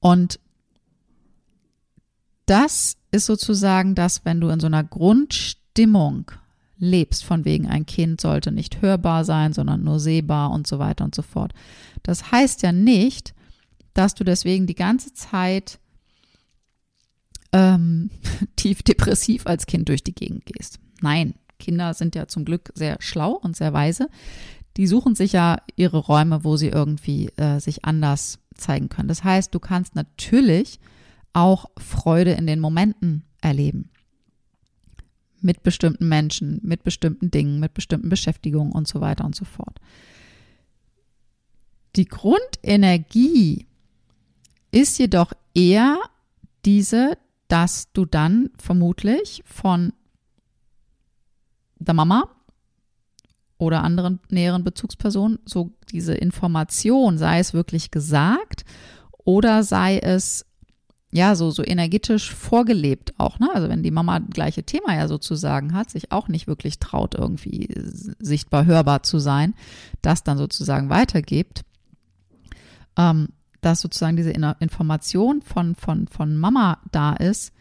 [0.00, 0.38] Und
[2.46, 6.30] das ist sozusagen das, wenn du in so einer Grundstimmung
[6.78, 11.04] lebst, von wegen ein Kind sollte nicht hörbar sein, sondern nur sehbar und so weiter
[11.04, 11.52] und so fort.
[12.02, 13.34] Das heißt ja nicht,
[13.94, 15.78] dass du deswegen die ganze Zeit
[17.52, 18.10] ähm,
[18.56, 20.78] tief depressiv als Kind durch die Gegend gehst.
[21.00, 24.08] Nein, Kinder sind ja zum Glück sehr schlau und sehr weise.
[24.76, 29.08] Die suchen sich ja ihre Räume, wo sie irgendwie äh, sich anders zeigen können.
[29.08, 30.80] Das heißt, du kannst natürlich
[31.32, 33.90] auch Freude in den Momenten erleben
[35.40, 39.80] mit bestimmten Menschen, mit bestimmten Dingen, mit bestimmten Beschäftigungen und so weiter und so fort.
[41.96, 43.66] Die Grundenergie
[44.70, 45.98] ist jedoch eher
[46.64, 47.16] diese,
[47.48, 49.92] dass du dann vermutlich von
[51.78, 52.28] der Mama
[53.58, 58.64] oder anderen näheren Bezugspersonen so diese Information, sei es wirklich gesagt
[59.24, 60.44] oder sei es
[61.12, 63.48] ja, so, so energetisch vorgelebt auch, ne?
[63.54, 67.68] Also wenn die Mama gleiche Thema ja sozusagen hat, sich auch nicht wirklich traut, irgendwie
[68.18, 69.54] sichtbar hörbar zu sein,
[70.02, 71.64] das dann sozusagen weitergibt,
[72.96, 73.28] ähm,
[73.60, 77.52] dass sozusagen diese Information von, von, von Mama da ist,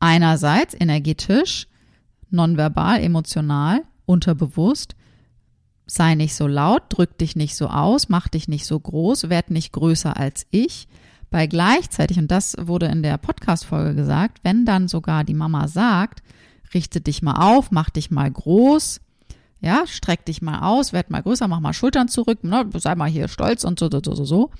[0.00, 1.68] einerseits energetisch,
[2.30, 4.96] nonverbal, emotional, unterbewusst,
[5.86, 9.50] sei nicht so laut, drück dich nicht so aus, mach dich nicht so groß, werd
[9.50, 10.88] nicht größer als ich,
[11.32, 16.22] bei gleichzeitig, und das wurde in der Podcast-Folge gesagt, wenn dann sogar die Mama sagt,
[16.74, 19.00] richte dich mal auf, mach dich mal groß,
[19.60, 23.08] ja, streck dich mal aus, werd mal größer, mach mal Schultern zurück, ne, sei mal
[23.08, 24.50] hier stolz und so, so, so, so,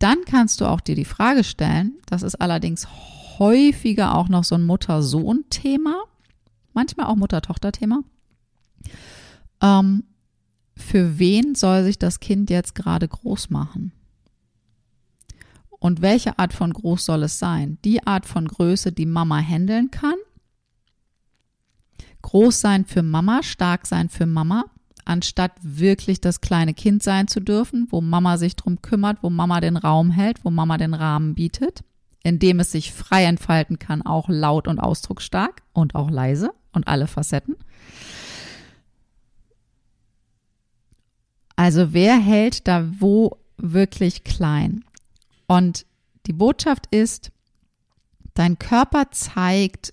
[0.00, 2.88] dann kannst du auch dir die Frage stellen, das ist allerdings
[3.38, 6.02] häufiger auch noch so ein Mutter-Sohn-Thema,
[6.74, 8.02] manchmal auch Mutter-Tochter-Thema.
[9.62, 10.02] Ähm,
[10.76, 13.92] für wen soll sich das Kind jetzt gerade groß machen?
[15.82, 17.76] Und welche Art von groß soll es sein?
[17.84, 20.14] Die Art von Größe, die Mama handeln kann.
[22.22, 24.66] Groß sein für Mama, stark sein für Mama,
[25.04, 29.60] anstatt wirklich das kleine Kind sein zu dürfen, wo Mama sich drum kümmert, wo Mama
[29.60, 31.82] den Raum hält, wo Mama den Rahmen bietet,
[32.22, 37.08] indem es sich frei entfalten kann, auch laut und ausdrucksstark und auch leise und alle
[37.08, 37.56] Facetten.
[41.56, 44.84] Also wer hält da wo wirklich klein?
[45.52, 45.84] Und
[46.26, 47.30] die Botschaft ist,
[48.32, 49.92] dein Körper zeigt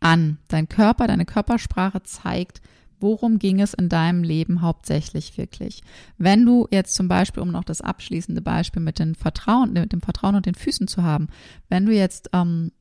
[0.00, 2.62] an, dein Körper, deine Körpersprache zeigt,
[2.98, 5.82] worum ging es in deinem Leben hauptsächlich wirklich.
[6.16, 10.00] Wenn du jetzt zum Beispiel, um noch das abschließende Beispiel mit, den Vertrauen, mit dem
[10.00, 11.28] Vertrauen und den Füßen zu haben,
[11.68, 12.72] wenn du jetzt ähm,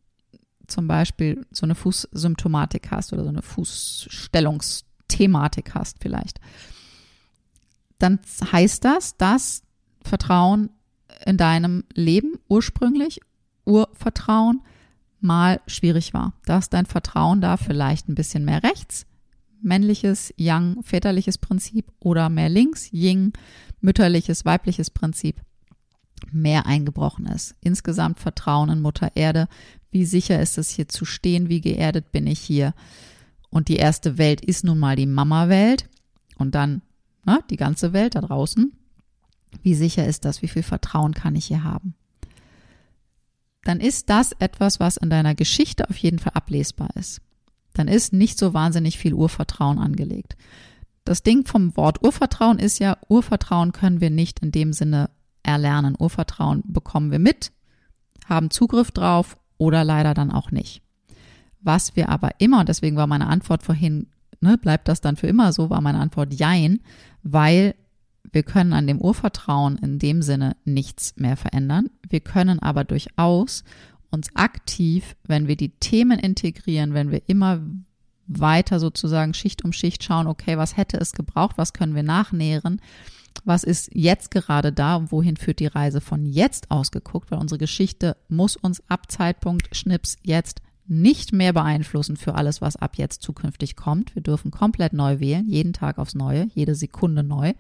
[0.68, 6.40] zum Beispiel so eine Fußsymptomatik hast oder so eine Fußstellungsthematik hast vielleicht,
[8.00, 8.22] dann
[8.54, 9.64] heißt das, dass
[10.02, 10.70] Vertrauen
[11.26, 13.22] in deinem Leben ursprünglich,
[13.66, 14.62] Urvertrauen,
[15.20, 16.34] mal schwierig war.
[16.46, 19.06] Dass dein Vertrauen da vielleicht ein bisschen mehr rechts,
[19.62, 23.34] männliches, yang, väterliches Prinzip oder mehr links, ying,
[23.80, 25.42] mütterliches, weibliches Prinzip
[26.32, 27.56] mehr eingebrochen ist.
[27.62, 29.48] Insgesamt Vertrauen in Mutter Erde.
[29.92, 31.50] Wie sicher ist es hier zu stehen?
[31.50, 32.74] Wie geerdet bin ich hier?
[33.50, 35.90] Und die erste Welt ist nun mal die Mama-Welt
[36.38, 36.82] und dann
[37.26, 38.72] ne, die ganze Welt da draußen.
[39.62, 40.42] Wie sicher ist das?
[40.42, 41.96] Wie viel Vertrauen kann ich hier haben?
[43.64, 47.22] Dann ist das etwas, was in deiner Geschichte auf jeden Fall ablesbar ist.
[47.74, 50.36] Dann ist nicht so wahnsinnig viel Urvertrauen angelegt.
[51.04, 55.10] Das Ding vom Wort Urvertrauen ist ja, Urvertrauen können wir nicht in dem Sinne
[55.44, 55.96] erlernen.
[55.98, 57.52] Urvertrauen bekommen wir mit,
[58.28, 60.82] haben Zugriff drauf oder leider dann auch nicht.
[61.62, 64.08] Was wir aber immer, und deswegen war meine Antwort vorhin,
[64.42, 66.82] ne, bleibt das dann für immer so, war meine Antwort Jein,
[67.24, 67.76] weil
[68.32, 71.90] Wir können an dem Urvertrauen in dem Sinne nichts mehr verändern.
[72.10, 73.64] Wir können aber durchaus
[74.10, 77.62] uns aktiv, wenn wir die Themen integrieren, wenn wir immer
[78.28, 82.82] weiter sozusagen Schicht um Schicht schauen, okay, was hätte es gebraucht, was können wir nachnähren,
[83.44, 87.60] was ist jetzt gerade da und wohin führt die Reise von jetzt ausgeguckt, weil unsere
[87.60, 93.22] Geschichte muss uns ab Zeitpunkt Schnips jetzt nicht mehr beeinflussen für alles, was ab jetzt
[93.22, 94.14] zukünftig kommt.
[94.16, 97.54] Wir dürfen komplett neu wählen, jeden Tag aufs Neue, jede Sekunde neu.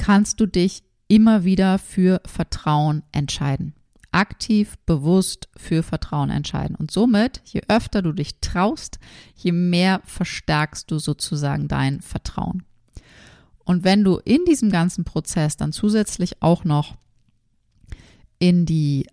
[0.00, 3.74] Kannst du dich immer wieder für Vertrauen entscheiden.
[4.12, 6.74] Aktiv, bewusst für Vertrauen entscheiden.
[6.74, 8.98] Und somit, je öfter du dich traust,
[9.36, 12.62] je mehr verstärkst du sozusagen dein Vertrauen.
[13.58, 16.96] Und wenn du in diesem ganzen Prozess dann zusätzlich auch noch
[18.38, 19.06] in die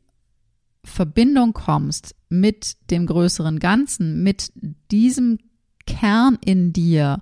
[0.86, 4.54] Verbindung kommst mit dem größeren Ganzen, mit
[4.90, 5.38] diesem
[5.86, 7.22] Kern in dir,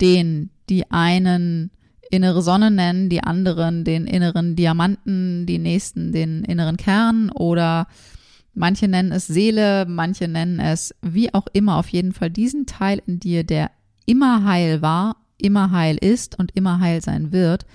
[0.00, 1.70] den die einen
[2.14, 7.86] innere Sonne nennen, die anderen den inneren Diamanten, die nächsten den inneren Kern oder
[8.54, 13.02] manche nennen es Seele, manche nennen es wie auch immer, auf jeden Fall diesen Teil
[13.06, 13.70] in dir, der
[14.06, 17.66] immer heil war, immer heil ist und immer heil sein wird,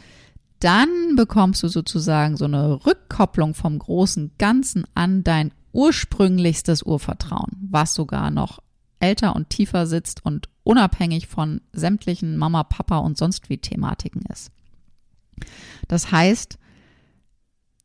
[0.60, 7.93] dann bekommst du sozusagen so eine Rückkopplung vom großen Ganzen an dein ursprünglichstes Urvertrauen, was
[7.93, 8.60] sogar noch
[8.99, 14.51] älter und tiefer sitzt und unabhängig von sämtlichen Mama, Papa und sonst wie Thematiken ist.
[15.88, 16.60] Das heißt,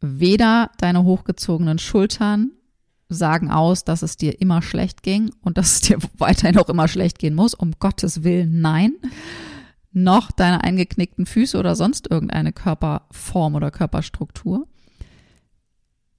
[0.01, 2.51] weder deine hochgezogenen Schultern
[3.09, 6.89] sagen aus, dass es dir immer schlecht ging und dass es dir weiterhin auch immer
[6.89, 8.93] schlecht gehen muss, um Gottes Willen, nein
[9.95, 14.67] noch deine eingeknickten Füße oder sonst irgendeine Körperform oder Körperstruktur.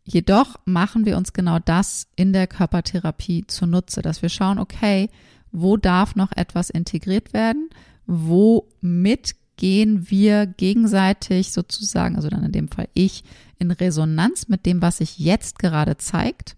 [0.06, 5.10] Jedoch machen wir uns genau das in der Körpertherapie zunutze, dass wir schauen, okay,
[5.56, 7.70] wo darf noch etwas integriert werden?
[8.06, 13.24] Womit gehen wir gegenseitig sozusagen, also dann in dem Fall ich,
[13.58, 16.58] in Resonanz mit dem, was sich jetzt gerade zeigt?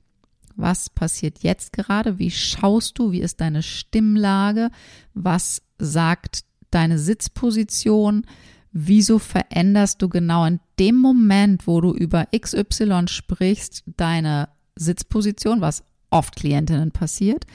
[0.55, 2.17] Was passiert jetzt gerade?
[2.17, 3.11] Wie schaust du?
[3.11, 4.71] Wie ist deine Stimmlage?
[5.13, 8.25] Was sagt deine Sitzposition,
[8.71, 15.83] wieso veränderst du genau in dem Moment, wo du über XY sprichst, deine Sitzposition, was
[16.09, 17.45] oft Klientinnen passiert.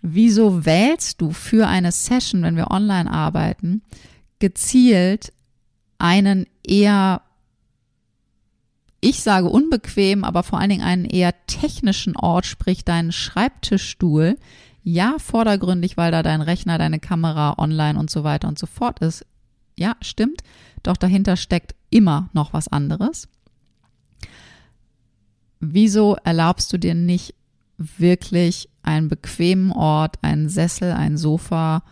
[0.00, 3.82] Wieso wählst du für eine Session, wenn wir online arbeiten,
[4.38, 5.32] gezielt
[5.98, 7.22] einen eher,
[9.00, 14.38] ich sage unbequem, aber vor allen Dingen einen eher technischen Ort, sprich deinen Schreibtischstuhl,
[14.84, 19.00] ja, vordergründig, weil da dein Rechner, deine Kamera online und so weiter und so fort
[19.00, 19.26] ist.
[19.76, 20.42] Ja, stimmt.
[20.82, 23.28] Doch dahinter steckt immer noch was anderes.
[25.60, 27.34] Wieso erlaubst du dir nicht
[27.76, 31.84] wirklich einen bequemen Ort, einen Sessel, ein Sofa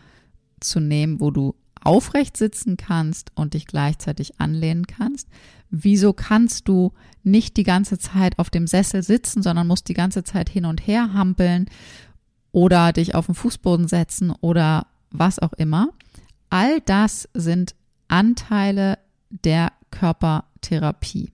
[0.60, 5.28] zu nehmen, wo du aufrecht sitzen kannst und dich gleichzeitig anlehnen kannst?
[5.70, 10.24] Wieso kannst du nicht die ganze Zeit auf dem Sessel sitzen, sondern musst die ganze
[10.24, 11.66] Zeit hin und her hampeln
[12.52, 15.90] oder dich auf den Fußboden setzen oder was auch immer.
[16.48, 17.74] All das sind
[18.08, 21.32] Anteile der Körpertherapie.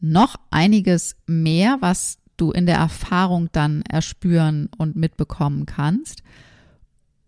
[0.00, 6.22] Noch einiges mehr, was du in der Erfahrung dann erspüren und mitbekommen kannst.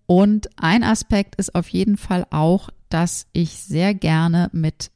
[0.07, 4.90] Und ein Aspekt ist auf jeden Fall auch, dass ich sehr gerne mit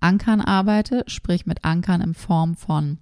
[0.00, 2.98] Ankern arbeite, sprich mit Ankern in Form von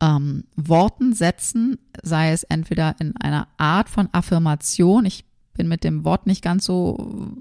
[0.00, 5.04] ähm, Worten, Sätzen, sei es entweder in einer Art von Affirmation.
[5.06, 5.24] Ich
[5.54, 7.32] bin mit dem Wort nicht ganz so,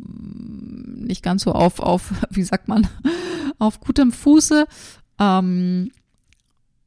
[0.95, 2.87] nicht ganz so auf, auf, wie sagt man,
[3.59, 4.65] auf gutem Fuße,
[5.19, 5.91] ähm,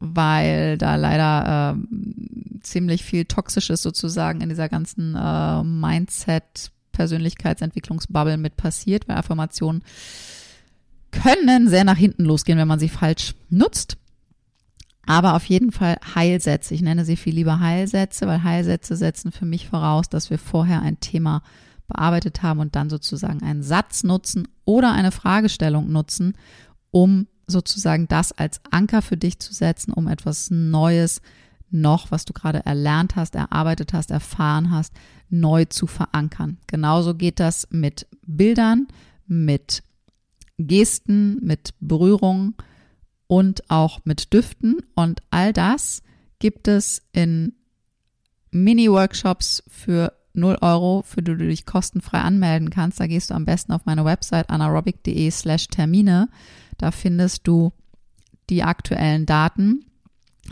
[0.04, 8.56] weil da leider äh, ziemlich viel Toxisches sozusagen in dieser ganzen äh, Mindset, Persönlichkeitsentwicklungsbubble mit
[8.56, 9.84] passiert, weil Affirmationen
[11.12, 13.96] können sehr nach hinten losgehen, wenn man sie falsch nutzt.
[15.06, 16.74] Aber auf jeden Fall Heilsätze.
[16.74, 20.82] Ich nenne sie viel lieber Heilsätze, weil Heilsätze setzen für mich voraus, dass wir vorher
[20.82, 21.42] ein Thema
[21.86, 26.34] bearbeitet haben und dann sozusagen einen Satz nutzen oder eine Fragestellung nutzen,
[26.90, 31.20] um sozusagen das als Anker für dich zu setzen, um etwas Neues
[31.70, 34.92] noch, was du gerade erlernt hast, erarbeitet hast, erfahren hast,
[35.30, 36.58] neu zu verankern.
[36.66, 38.88] Genauso geht das mit Bildern,
[39.26, 39.82] mit
[40.58, 42.54] Gesten, mit Berührungen
[43.26, 44.80] und auch mit Düften.
[44.94, 46.02] Und all das
[46.38, 47.54] gibt es in
[48.50, 53.00] Mini-Workshops für 0 Euro, für die du dich kostenfrei anmelden kannst.
[53.00, 56.28] Da gehst du am besten auf meine Website anaerobic.de slash Termine.
[56.82, 57.72] Da findest du
[58.50, 59.84] die aktuellen Daten.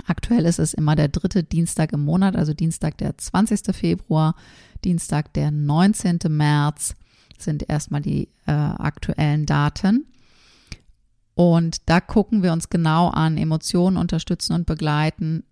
[0.06, 3.74] Aktuell ist es immer der dritte Dienstag im Monat, also Dienstag der 20.
[3.74, 4.36] Februar,
[4.84, 6.20] Dienstag der 19.
[6.28, 6.94] März,
[7.36, 10.06] sind erstmal die äh, aktuellen Daten.
[11.34, 15.42] Und da gucken wir uns genau an, Emotionen unterstützen und begleiten,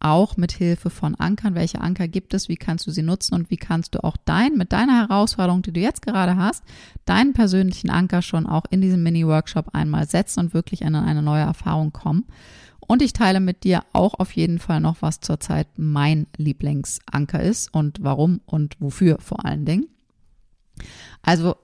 [0.00, 1.54] auch mit Hilfe von Ankern.
[1.54, 2.48] Welche Anker gibt es?
[2.48, 3.34] Wie kannst du sie nutzen?
[3.34, 6.64] Und wie kannst du auch dein, mit deiner Herausforderung, die du jetzt gerade hast,
[7.04, 11.42] deinen persönlichen Anker schon auch in diesem Mini-Workshop einmal setzen und wirklich in eine neue
[11.42, 12.24] Erfahrung kommen?
[12.80, 17.74] Und ich teile mit dir auch auf jeden Fall noch, was zurzeit mein Lieblingsanker ist
[17.74, 19.86] und warum und wofür vor allen Dingen.
[21.22, 21.56] Also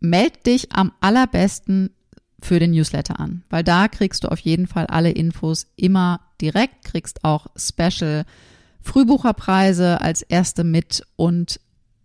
[0.00, 1.90] meld dich am allerbesten
[2.40, 6.84] für den Newsletter an, weil da kriegst du auf jeden Fall alle Infos immer direkt,
[6.84, 8.24] kriegst auch Special
[8.82, 11.60] Frühbucherpreise als erste mit und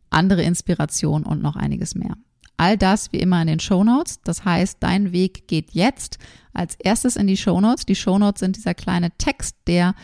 [0.10, 2.16] andere Inspiration und noch einiges mehr.
[2.56, 4.22] All das wie immer in den Show Notes.
[4.24, 6.18] Das heißt, dein Weg geht jetzt
[6.54, 7.86] als erstes in die Show Notes.
[7.86, 9.96] Die Show Notes sind dieser kleine Text, der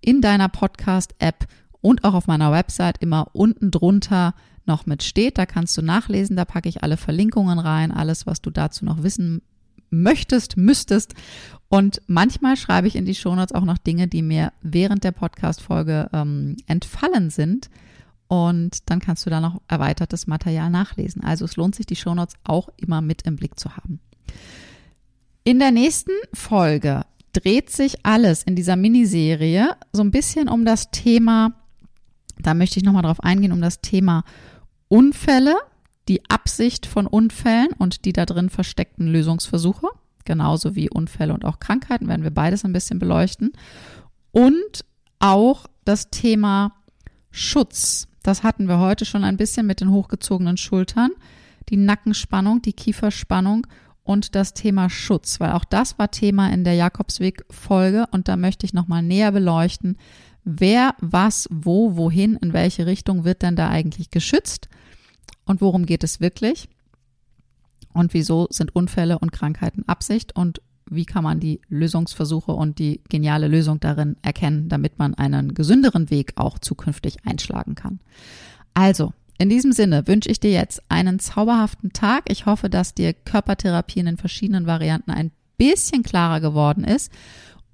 [0.00, 1.46] in deiner Podcast-App
[1.80, 4.34] und auch auf meiner Website immer unten drunter
[4.64, 5.38] noch mit steht.
[5.38, 6.36] Da kannst du nachlesen.
[6.36, 9.42] Da packe ich alle Verlinkungen rein, alles, was du dazu noch wissen
[9.90, 11.14] möchtest, müsstest.
[11.68, 16.08] Und manchmal schreibe ich in die Shownotes auch noch Dinge, die mir während der Podcast-Folge
[16.12, 17.68] ähm, entfallen sind.
[18.26, 21.22] Und dann kannst du da noch erweitertes Material nachlesen.
[21.22, 24.00] Also es lohnt sich, die Shownotes auch immer mit im Blick zu haben.
[25.44, 30.90] In der nächsten Folge dreht sich alles in dieser Miniserie so ein bisschen um das
[30.90, 31.52] Thema,
[32.38, 34.24] da möchte ich nochmal drauf eingehen, um das Thema
[34.88, 35.54] Unfälle
[36.08, 39.88] die Absicht von Unfällen und die da drin versteckten Lösungsversuche,
[40.24, 43.52] genauso wie Unfälle und auch Krankheiten, werden wir beides ein bisschen beleuchten.
[44.32, 44.84] Und
[45.18, 46.72] auch das Thema
[47.30, 48.08] Schutz.
[48.22, 51.10] Das hatten wir heute schon ein bisschen mit den hochgezogenen Schultern,
[51.68, 53.66] die Nackenspannung, die Kieferspannung
[54.02, 58.64] und das Thema Schutz, weil auch das war Thema in der Jakobsweg-Folge und da möchte
[58.64, 59.98] ich nochmal näher beleuchten,
[60.44, 64.68] wer, was, wo, wohin, in welche Richtung wird denn da eigentlich geschützt
[65.48, 66.68] und worum geht es wirklich
[67.92, 73.02] und wieso sind Unfälle und Krankheiten Absicht und wie kann man die Lösungsversuche und die
[73.08, 78.00] geniale Lösung darin erkennen, damit man einen gesünderen Weg auch zukünftig einschlagen kann.
[78.72, 82.24] Also, in diesem Sinne wünsche ich dir jetzt einen zauberhaften Tag.
[82.28, 87.12] Ich hoffe, dass dir Körpertherapie in den verschiedenen Varianten ein bisschen klarer geworden ist.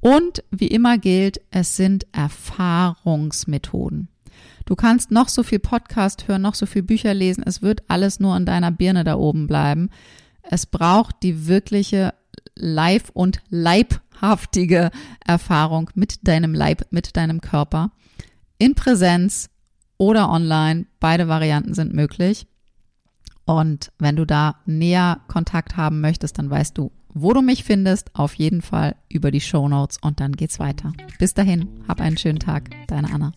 [0.00, 4.08] Und wie immer gilt, es sind Erfahrungsmethoden.
[4.64, 7.42] Du kannst noch so viel Podcast hören, noch so viel Bücher lesen.
[7.46, 9.90] Es wird alles nur in deiner Birne da oben bleiben.
[10.42, 12.14] Es braucht die wirkliche
[12.54, 14.90] live- und leibhaftige
[15.24, 17.90] Erfahrung mit deinem Leib, mit deinem Körper.
[18.58, 19.50] In Präsenz
[19.98, 20.86] oder online.
[21.00, 22.46] Beide Varianten sind möglich.
[23.46, 28.14] Und wenn du da näher Kontakt haben möchtest, dann weißt du, wo du mich findest.
[28.14, 30.92] Auf jeden Fall über die Show Notes und dann geht's weiter.
[31.18, 32.70] Bis dahin, hab einen schönen Tag.
[32.86, 33.32] Deine Anna.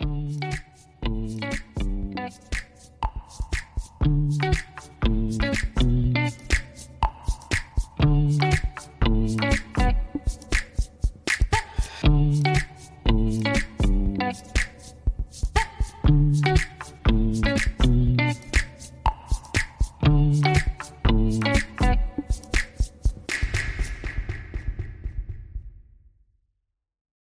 [0.00, 0.44] Thank
[1.54, 1.67] you.